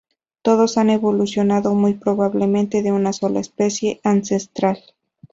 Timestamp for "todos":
0.41-0.79